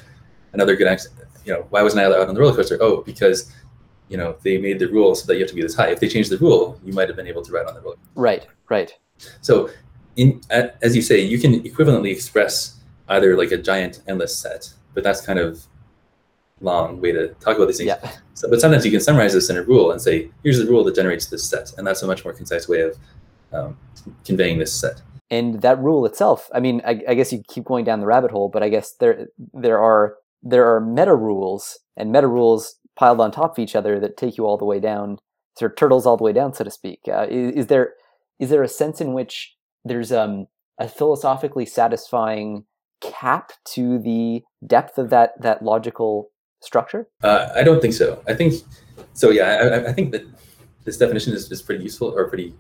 [0.51, 0.99] another good,
[1.45, 2.77] you know, why wasn't I allowed on the roller coaster?
[2.81, 3.53] Oh, because
[4.09, 5.89] you know they made the rule so that you have to be this high.
[5.89, 7.97] If they changed the rule, you might have been able to ride on the roller.
[8.15, 8.93] Right, right.
[9.41, 9.69] So,
[10.17, 15.03] in as you say, you can equivalently express either like a giant endless set, but
[15.03, 15.65] that's kind of
[16.63, 17.87] long way to talk about these things.
[17.87, 18.11] Yeah.
[18.35, 20.83] So, but sometimes you can summarize this in a rule and say, here's the rule
[20.85, 21.71] that generates this set.
[21.77, 22.97] And that's a much more concise way of
[23.53, 23.77] um,
[24.25, 25.03] conveying this set.
[25.29, 28.31] And that rule itself, I mean, I, I, guess you keep going down the rabbit
[28.31, 33.19] hole, but I guess there there are there are meta rules and meta rules piled
[33.19, 35.17] on top of each other that take you all the way down,
[35.57, 36.99] sort of turtles all the way down, so to speak.
[37.07, 37.93] Uh, is, is, there
[38.39, 40.47] is there a sense in which there's um,
[40.79, 42.65] a philosophically satisfying
[43.01, 46.29] cap to the depth of that that logical
[46.63, 47.07] structure?
[47.21, 48.23] Uh, I don't think so.
[48.27, 48.53] I think
[49.13, 49.29] so.
[49.29, 49.47] Yeah,
[49.85, 50.25] I, I think that
[50.83, 52.53] this definition is, is pretty useful or pretty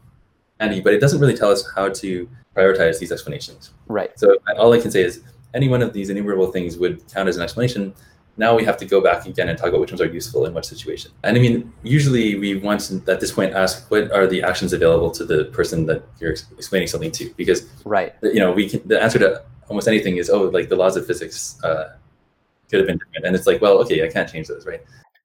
[0.59, 3.71] handy, but it doesn't really tell us how to prioritize these explanations.
[3.87, 4.17] Right.
[4.17, 7.37] So all I can say is any one of these enumerable things would count as
[7.37, 7.93] an explanation.
[8.37, 10.53] Now we have to go back again and talk about which ones are useful in
[10.53, 11.11] what situation.
[11.23, 14.73] And I mean, usually we want to, at this point ask what are the actions
[14.73, 18.81] available to the person that you're explaining something to, because right, you know, we can
[18.87, 21.95] the answer to almost anything is oh, like the laws of physics uh,
[22.69, 23.25] could have been different.
[23.25, 24.81] And it's like, well, okay, I can't change those, right?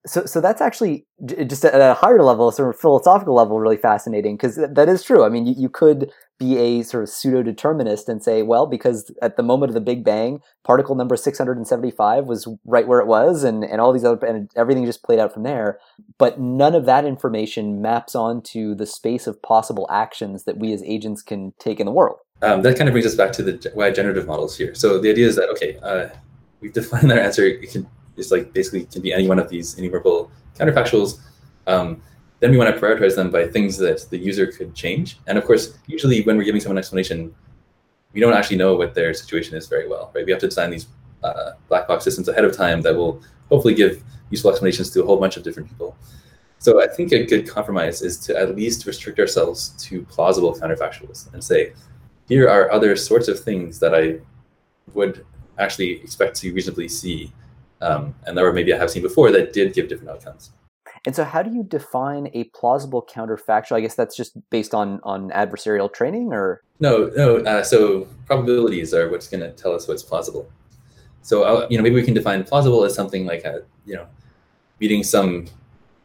[0.07, 1.07] So, so that's actually
[1.47, 5.25] just at a higher level, sort of philosophical level, really fascinating because that is true.
[5.25, 9.11] I mean, you, you could be a sort of pseudo determinist and say, well, because
[9.21, 13.43] at the moment of the Big Bang, particle number 675 was right where it was,
[13.43, 15.79] and, and all these other, and everything just played out from there.
[16.17, 20.83] But none of that information maps onto the space of possible actions that we as
[20.85, 22.19] agents can take in the world.
[22.41, 24.75] Um, that kind of brings us back to the why generative models here.
[24.77, 26.09] So the idea is that, okay, uh,
[26.61, 27.45] we've defined our answer.
[27.45, 31.21] It can just like basically can be any one of these enumerable counterfactuals.
[31.67, 32.03] Um,
[32.41, 35.19] then we want to prioritize them by things that the user could change.
[35.27, 37.35] And of course, usually when we're giving someone an explanation,
[38.13, 40.25] we don't actually know what their situation is very well, right?
[40.25, 40.87] We have to design these
[41.23, 45.07] uh, black box systems ahead of time that will hopefully give useful explanations to a
[45.07, 45.97] whole bunch of different people.
[46.59, 51.33] So I think a good compromise is to at least restrict ourselves to plausible counterfactuals
[51.33, 51.73] and say,
[52.29, 54.21] here are other sorts of things that I
[54.95, 55.25] would
[55.59, 57.33] actually expect to reasonably see,
[57.81, 60.51] um, and that were maybe I have seen before that did give different outcomes.
[61.07, 63.77] And so, how do you define a plausible counterfactual?
[63.77, 67.39] I guess that's just based on on adversarial training, or no, no.
[67.39, 70.51] Uh, so probabilities are what's going to tell us what's plausible.
[71.23, 74.07] So, uh, you know, maybe we can define plausible as something like a, you know,
[74.81, 75.47] meeting some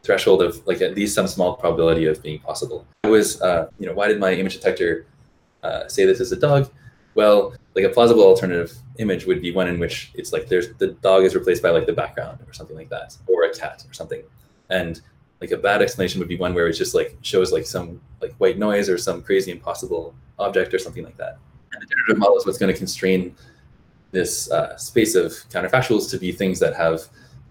[0.04, 2.86] threshold of like at least some small probability of being possible.
[3.04, 5.06] It was, uh, you know, why did my image detector
[5.64, 6.70] uh, say this is a dog?
[7.16, 10.88] Well, like a plausible alternative image would be one in which it's like there's the
[11.02, 13.94] dog is replaced by like the background or something like that, or a cat or
[13.94, 14.24] something.
[14.70, 15.02] And
[15.42, 18.34] like a bad explanation would be one where it just like shows like some like
[18.38, 21.38] white noise or some crazy impossible object or something like that.
[21.74, 23.36] And the generative model is what's going to constrain
[24.12, 27.02] this uh, space of counterfactuals to be things that have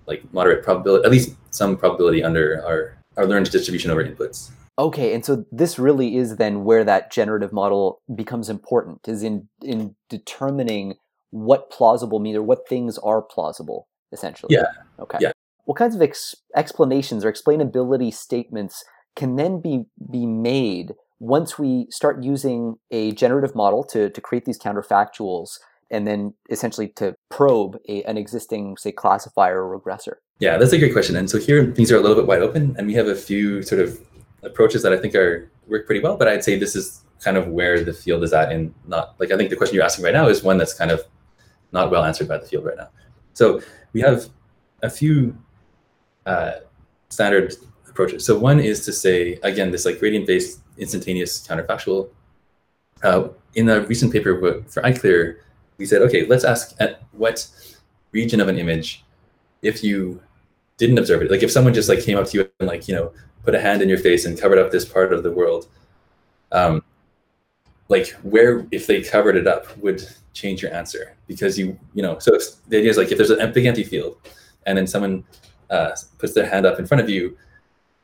[0.06, 4.50] like moderate probability, at least some probability under our, our learned distribution over inputs.
[4.78, 9.48] Okay, and so this really is then where that generative model becomes important, is in
[9.62, 10.94] in determining
[11.30, 14.54] what plausible means or what things are plausible, essentially.
[14.54, 14.66] Yeah.
[14.98, 15.18] Okay.
[15.20, 15.32] Yeah.
[15.64, 21.86] What kinds of ex- explanations or explainability statements can then be be made once we
[21.90, 25.58] start using a generative model to to create these counterfactuals
[25.90, 30.14] and then essentially to probe a, an existing, say, classifier or regressor?
[30.38, 31.14] Yeah, that's a great question.
[31.14, 33.62] And so here things are a little bit wide open, and we have a few
[33.62, 34.00] sort of
[34.42, 36.16] approaches that I think are work pretty well.
[36.16, 39.30] But I'd say this is kind of where the field is at, and not like
[39.30, 41.02] I think the question you're asking right now is one that's kind of
[41.72, 42.88] not well answered by the field right now.
[43.34, 43.60] So
[43.92, 44.28] we have
[44.82, 45.36] a few
[46.26, 46.52] uh,
[47.08, 47.54] standard
[47.88, 48.24] approaches.
[48.24, 52.10] So one is to say again this like gradient-based instantaneous counterfactual.
[53.02, 55.36] Uh, in a recent paper for ICLR,
[55.76, 57.46] we said, okay, let's ask at what
[58.12, 59.04] region of an image,
[59.62, 60.22] if you
[60.82, 62.94] didn't observe it, like if someone just like came up to you and like, you
[62.94, 63.12] know,
[63.44, 65.68] put a hand in your face and covered up this part of the world,
[66.50, 66.82] um,
[67.88, 72.18] like where, if they covered it up would change your answer because you, you know,
[72.18, 72.36] so
[72.68, 74.16] the idea is like if there's a big empty field
[74.66, 75.22] and then someone
[75.70, 77.36] uh, puts their hand up in front of you,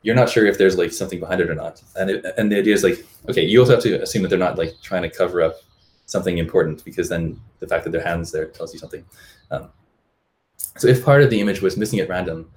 [0.02, 1.82] you're not sure if there's like something behind it or not.
[1.96, 4.38] And it, and the idea is like, okay, you also have to assume that they're
[4.38, 5.56] not like trying to cover up
[6.06, 9.04] something important because then the fact that their hands there tells you something.
[9.50, 9.70] Um,
[10.76, 12.50] so if part of the image was missing at random,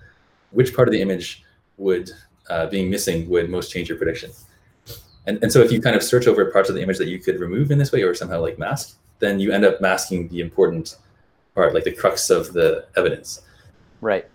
[0.51, 1.43] which part of the image
[1.77, 2.11] would
[2.49, 4.31] uh, being missing would most change your prediction?
[5.27, 7.19] And, and so if you kind of search over parts of the image that you
[7.19, 10.41] could remove in this way or somehow like mask, then you end up masking the
[10.41, 10.97] important
[11.53, 13.41] part, like the crux of the evidence.
[14.01, 14.25] Right.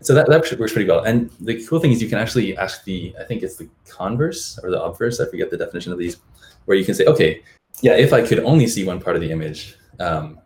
[0.00, 1.02] So that, that works pretty well.
[1.04, 4.58] And the cool thing is you can actually ask the, I think it's the converse
[4.62, 6.18] or the obverse, I forget the definition of these,
[6.66, 7.42] where you can say, okay,
[7.80, 10.38] yeah, if I could only see one part of the image, um,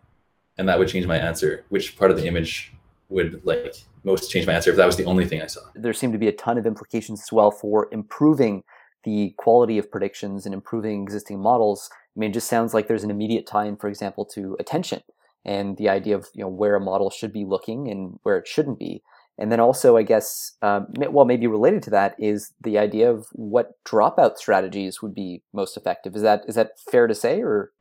[0.59, 2.73] and that would change my answer, which part of the image
[3.09, 5.61] would like most change my answer if that was the only thing I saw?
[5.75, 8.63] There seem to be a ton of implications as well for improving
[9.05, 11.89] the quality of predictions and improving existing models.
[11.93, 15.03] I mean, it just sounds like there's an immediate tie-in, for example, to attention
[15.45, 18.47] and the idea of you know where a model should be looking and where it
[18.47, 19.03] shouldn't be.
[19.41, 23.29] And then also, I guess, um, well, maybe related to that is the idea of
[23.33, 26.17] what dropout strategies would be most effective.
[26.17, 27.73] Is that is that fair to say, or?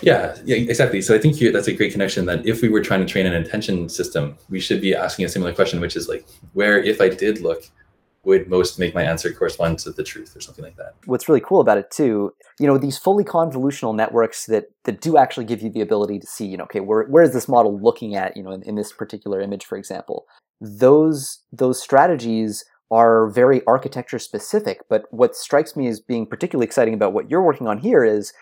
[0.00, 1.02] Yeah, yeah, exactly.
[1.02, 2.24] So I think you, that's a great connection.
[2.26, 5.28] That if we were trying to train an attention system, we should be asking a
[5.28, 7.64] similar question, which is like, where if I did look,
[8.24, 10.94] would most make my answer correspond to the truth, or something like that.
[11.06, 15.16] What's really cool about it too, you know, these fully convolutional networks that that do
[15.16, 17.78] actually give you the ability to see, you know, okay, where where is this model
[17.80, 20.26] looking at, you know, in, in this particular image, for example
[20.62, 24.80] those those strategies are very architecture specific.
[24.88, 28.32] But what strikes me as being particularly exciting about what you're working on here is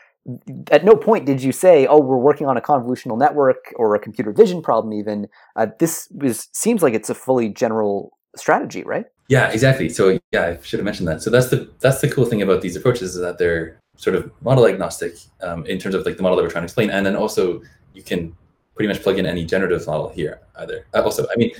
[0.71, 3.99] at no point did you say, "Oh, we're working on a convolutional network or a
[3.99, 9.07] computer vision problem." Even uh, this is, seems like it's a fully general strategy, right?
[9.29, 9.89] Yeah, exactly.
[9.89, 11.23] So yeah, I should have mentioned that.
[11.23, 14.31] So that's the that's the cool thing about these approaches is that they're sort of
[14.43, 17.05] model agnostic um, in terms of like the model that we're trying to explain, and
[17.07, 17.63] then also
[17.95, 18.37] you can
[18.75, 20.87] pretty much plug in any generative model here either.
[20.95, 21.53] Uh, also, I mean,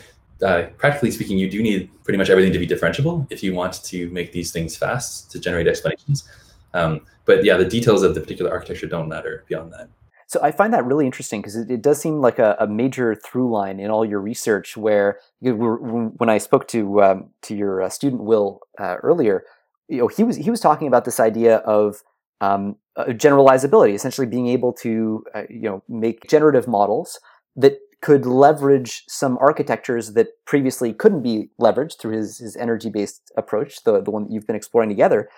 [0.43, 3.85] uh, practically speaking, you do need pretty much everything to be differentiable if you want
[3.85, 6.29] to make these things fast to generate explanations.
[6.75, 9.89] Um, but yeah, the details of the particular architecture don't matter beyond that.
[10.27, 13.17] So I find that really interesting because it, it, does seem like a, a, major
[13.17, 14.77] through line in all your research.
[14.77, 19.43] Where you know, when I spoke to um, to your uh, student Will uh, earlier,
[19.89, 22.03] you know he was he was talking about this idea of
[22.41, 27.19] um, uh, generalizability, essentially being able to uh, you know make generative models
[27.57, 33.31] that could leverage some architectures that previously couldn't be leveraged through his, his energy based
[33.37, 35.29] approach, the, the one that you've been exploring together.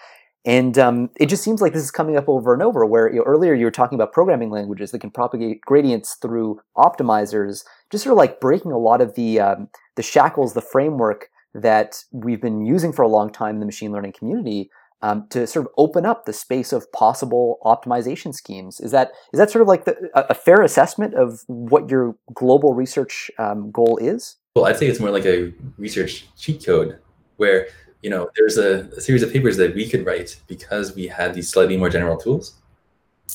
[0.45, 2.85] And um, it just seems like this is coming up over and over.
[2.85, 6.61] Where you know, earlier you were talking about programming languages that can propagate gradients through
[6.77, 11.29] optimizers, just sort of like breaking a lot of the um, the shackles, the framework
[11.55, 14.71] that we've been using for a long time in the machine learning community
[15.03, 18.81] um, to sort of open up the space of possible optimization schemes.
[18.81, 22.75] Is that is that sort of like the, a, fair assessment of what your global
[22.75, 24.37] research um, goal is?
[24.55, 26.99] Well, I'd say it's more like a research cheat code
[27.37, 27.69] where
[28.03, 31.35] you know, there's a, a, series of papers that we could write because we had
[31.35, 32.55] these slightly more general tools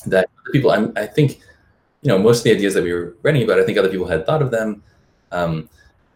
[0.06, 1.40] that people, I'm, i think,
[2.02, 4.06] you know, most of the ideas that we were writing about, I think other people
[4.06, 4.82] had thought of them.
[5.32, 5.68] Um,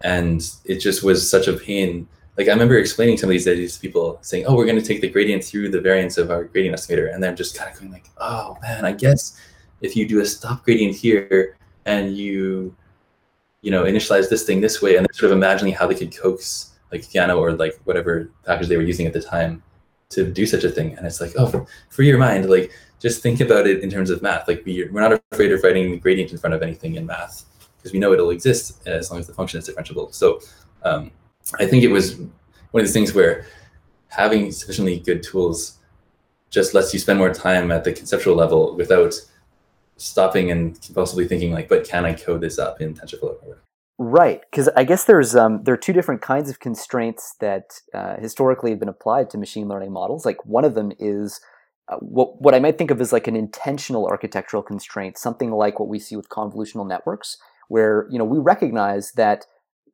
[0.03, 2.07] and it just was such a pain.
[2.37, 4.85] Like I remember explaining some of these ideas to people saying, oh, we're going to
[4.85, 7.12] take the gradient through the variance of our gradient estimator.
[7.12, 9.41] And they're just kind of going like, oh man, I guess
[9.81, 12.75] if you do a stop gradient here and you,
[13.62, 16.72] you know, initialize this thing this way and sort of imagining how they could coax
[16.92, 19.62] like Theano or like whatever package they were using at the time
[20.11, 20.94] to do such a thing.
[20.96, 22.48] And it's like, oh, free your mind.
[22.48, 24.46] Like, just think about it in terms of math.
[24.46, 27.46] Like, we, we're not afraid of writing the gradient in front of anything in math
[27.78, 30.14] because we know it'll exist as long as the function is differentiable.
[30.14, 30.40] So,
[30.85, 31.11] um,
[31.59, 32.18] I think it was
[32.70, 33.46] one of these things where
[34.09, 35.78] having sufficiently good tools
[36.50, 39.14] just lets you spend more time at the conceptual level without
[39.96, 43.57] stopping and compulsively thinking like, but can I code this up in TensorFlow?
[44.05, 48.17] Right, because I guess there's um, there are two different kinds of constraints that uh,
[48.17, 50.27] historically have been applied to machine learning models.
[50.27, 51.41] Like one of them is
[51.88, 55.79] uh, what what I might think of as like an intentional architectural constraint, something like
[55.79, 57.37] what we see with convolutional networks,
[57.69, 59.47] where you know we recognize that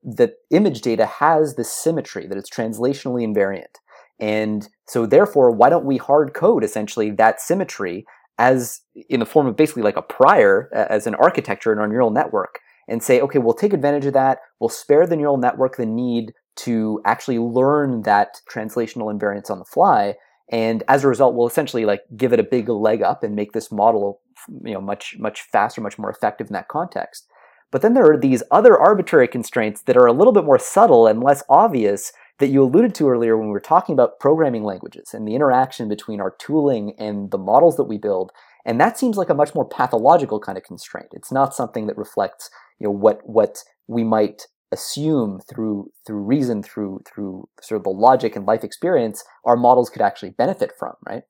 [0.02, 3.76] the image data has this symmetry that it's translationally invariant,
[4.18, 8.06] and so therefore, why don't we hard code essentially that symmetry
[8.38, 12.10] as in the form of basically like a prior as an architecture in our neural
[12.10, 12.60] network?
[12.88, 14.38] And say, okay, we'll take advantage of that.
[14.58, 19.64] We'll spare the neural network the need to actually learn that translational invariance on the
[19.64, 20.14] fly.
[20.50, 23.52] And as a result, we'll essentially like give it a big leg up and make
[23.52, 24.20] this model,
[24.64, 27.28] you know, much, much faster, much more effective in that context.
[27.70, 31.06] But then there are these other arbitrary constraints that are a little bit more subtle
[31.06, 35.12] and less obvious that you alluded to earlier when we were talking about programming languages
[35.12, 38.32] and the interaction between our tooling and the models that we build.
[38.64, 41.08] And that seems like a much more pathological kind of constraint.
[41.12, 42.48] It's not something that reflects
[42.78, 47.90] you know what what we might assume through through reason through through sort of the
[47.90, 51.22] logic and life experience our models could actually benefit from right?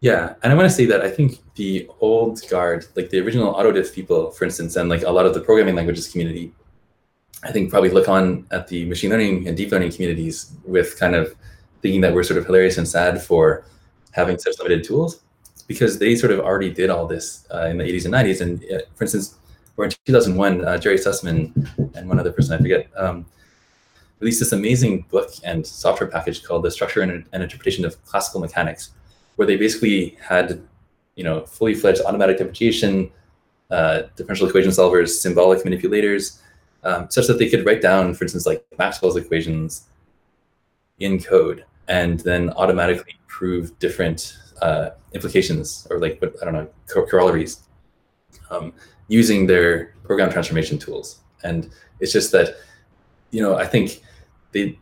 [0.00, 3.52] Yeah and i want to say that i think the old guard like the original
[3.54, 6.52] autodiff people for instance and like a lot of the programming languages community
[7.44, 11.14] i think probably look on at the machine learning and deep learning communities with kind
[11.14, 11.34] of
[11.82, 13.64] thinking that we're sort of hilarious and sad for
[14.12, 15.20] having such limited tools
[15.66, 18.64] because they sort of already did all this uh, in the 80s and 90s and
[18.72, 19.37] uh, for instance
[19.78, 21.52] or in 2001, uh, Gerry Sussman
[21.94, 23.24] and one other person, I forget, um,
[24.18, 28.40] released this amazing book and software package called The Structure and, and, Interpretation of Classical
[28.40, 28.90] Mechanics,
[29.36, 30.60] where they basically had,
[31.14, 33.08] you know, fully fledged automatic differentiation,
[33.70, 36.42] uh, differential equation solvers, symbolic manipulators,
[36.82, 39.86] um, such that they could write down, for instance, like Maxwell's equations
[40.98, 47.62] in code and then automatically prove different uh, implications or like, I don't know, corollaries.
[48.50, 48.72] Um,
[49.08, 51.20] using their program transformation tools.
[51.42, 52.56] And it's just that,
[53.30, 54.02] you know, I think
[54.52, 54.78] they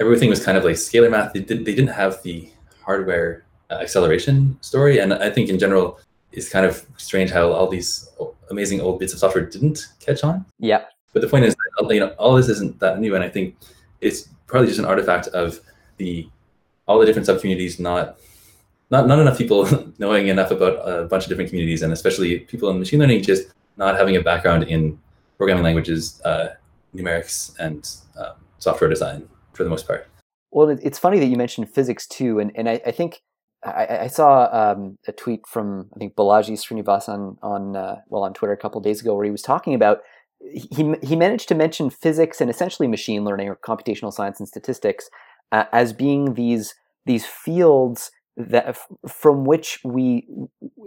[0.00, 1.32] everything was kind of like scalar math.
[1.32, 2.50] They, did, they didn't have the
[2.82, 4.98] hardware uh, acceleration story.
[4.98, 6.00] And I think in general,
[6.32, 8.08] it's kind of strange how all these
[8.50, 10.44] amazing old bits of software didn't catch on.
[10.58, 10.84] Yeah.
[11.12, 13.56] But the point is, that, you know, all this isn't that new, and I think
[14.00, 15.60] it's probably just an artifact of
[15.96, 16.28] the
[16.86, 18.18] all the different subcommunities not
[18.90, 19.68] not not enough people
[19.98, 23.48] knowing enough about a bunch of different communities, and especially people in machine learning just
[23.76, 24.98] not having a background in
[25.36, 26.48] programming languages, uh,
[26.94, 30.08] numerics, and um, software design for the most part.
[30.50, 33.22] Well, it's funny that you mentioned physics too, and and I, I think
[33.64, 38.34] I, I saw um, a tweet from I think Balaji Srinivasan on uh, well on
[38.34, 40.00] Twitter a couple days ago where he was talking about
[40.52, 45.08] he he managed to mention physics and essentially machine learning or computational science and statistics
[45.52, 46.74] uh, as being these
[47.06, 48.76] these fields that
[49.08, 50.26] from which we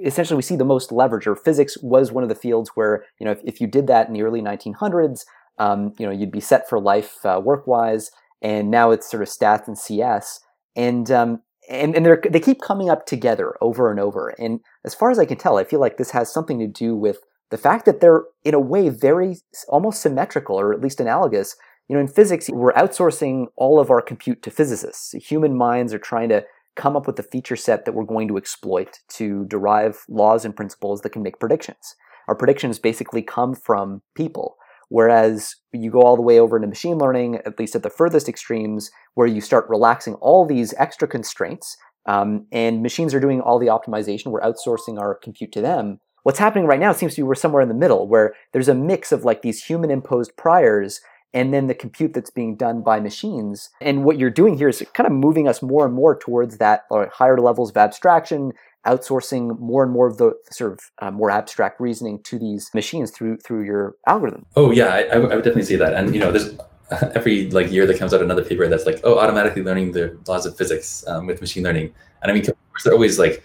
[0.04, 3.26] essentially we see the most leverage or physics was one of the fields where you
[3.26, 5.22] know if, if you did that in the early 1900s
[5.58, 9.24] um, you know you'd be set for life uh, work wise and now it's sort
[9.24, 10.42] of stats and cs
[10.76, 15.10] and um, and, and they keep coming up together over and over and as far
[15.10, 17.20] as i can tell i feel like this has something to do with
[17.50, 19.38] the fact that they're in a way very
[19.70, 21.56] almost symmetrical or at least analogous.
[21.88, 25.14] You know in physics we're outsourcing all of our compute to physicists.
[25.14, 26.44] Human minds are trying to
[26.78, 30.56] come up with a feature set that we're going to exploit to derive laws and
[30.56, 31.96] principles that can make predictions.
[32.28, 34.58] our predictions basically come from people.
[34.90, 38.30] Whereas you go all the way over into machine learning, at least at the furthest
[38.30, 43.60] extremes, where you start relaxing all these extra constraints, um, and machines are doing all
[43.60, 44.28] the optimization.
[44.28, 46.00] We're outsourcing our compute to them.
[46.24, 48.74] What's happening right now seems to be we're somewhere in the middle, where there's a
[48.74, 51.02] mix of like these human imposed priors
[51.34, 53.70] and then the compute that's being done by machines.
[53.82, 56.86] And what you're doing here is kind of moving us more and more towards that
[56.90, 58.54] or higher levels of abstraction,
[58.86, 63.12] outsourcing more and more of the sort of uh, more abstract reasoning to these machines
[63.12, 64.46] through through your algorithm.
[64.56, 65.94] Oh yeah, I, I would definitely say that.
[65.94, 66.58] And you know, there's
[67.16, 70.46] every like year that comes out another paper that's like, oh, automatically learning the laws
[70.46, 71.94] of physics um, with machine learning.
[72.22, 73.44] And I mean, of course they're always like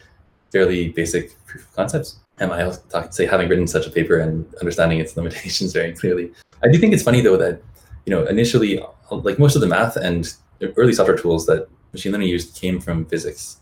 [0.52, 2.16] fairly basic proof of concepts.
[2.38, 5.92] And I also talk, say having written such a paper and understanding its limitations very
[5.92, 6.32] clearly?
[6.62, 7.60] I do think it's funny though that
[8.06, 8.80] you know initially
[9.10, 10.34] like most of the math and
[10.76, 13.58] early software tools that machine learning used came from physics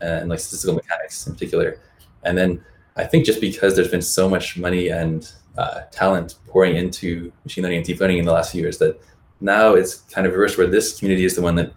[0.00, 1.80] and like statistical mechanics in particular.
[2.24, 2.62] And then
[2.96, 7.62] I think just because there's been so much money and uh, talent pouring into machine
[7.62, 9.00] learning and deep learning in the last few years that
[9.40, 11.72] now it's kind of reversed where this community is the one that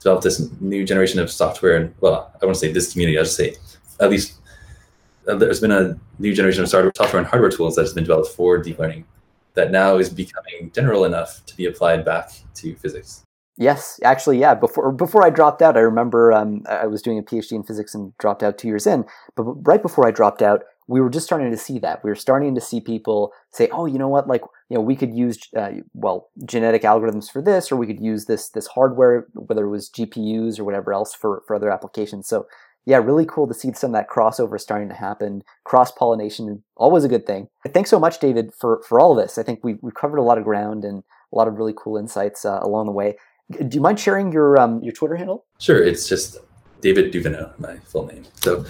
[0.00, 1.76] developed this new generation of software.
[1.76, 3.56] And well, I won't say this community, I'll just say
[4.00, 4.34] at least
[5.28, 8.30] uh, there's been a new generation of software and hardware tools that has been developed
[8.30, 9.04] for deep learning
[9.58, 13.24] that now is becoming general enough to be applied back to physics.
[13.56, 14.54] Yes, actually, yeah.
[14.54, 17.92] Before before I dropped out, I remember um, I was doing a PhD in physics
[17.92, 19.04] and dropped out two years in.
[19.34, 22.04] But right before I dropped out, we were just starting to see that.
[22.04, 24.28] We were starting to see people say, "Oh, you know what?
[24.28, 28.00] Like, you know, we could use uh, well genetic algorithms for this, or we could
[28.00, 32.28] use this this hardware, whether it was GPUs or whatever else for for other applications."
[32.28, 32.46] So,
[32.88, 35.42] yeah, really cool to see some of that crossover starting to happen.
[35.64, 37.48] Cross pollination, always a good thing.
[37.74, 39.36] Thanks so much, David, for for all of this.
[39.36, 41.98] I think we we covered a lot of ground and a lot of really cool
[41.98, 43.18] insights uh, along the way.
[43.50, 45.44] Do you mind sharing your um, your Twitter handle?
[45.58, 46.38] Sure, it's just
[46.80, 48.24] David Duvenaud, my full name.
[48.36, 48.64] So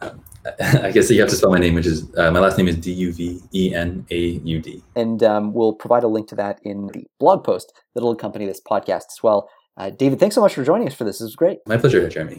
[0.00, 0.20] um,
[0.60, 2.76] I guess you have to spell my name, which is uh, my last name is
[2.76, 4.82] D U V E N A U D.
[4.96, 8.60] And um, we'll provide a link to that in the blog post that'll accompany this
[8.60, 9.48] podcast as well.
[9.76, 11.18] Uh, David, thanks so much for joining us for this.
[11.18, 11.58] This was great.
[11.66, 12.30] My pleasure, Jeremy.